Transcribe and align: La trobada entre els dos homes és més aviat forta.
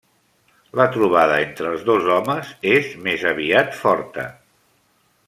La 0.79 0.85
trobada 0.95 1.35
entre 1.49 1.69
els 1.73 1.83
dos 1.91 2.09
homes 2.15 2.49
és 2.73 2.89
més 3.09 3.27
aviat 3.33 3.79
forta. 3.83 4.27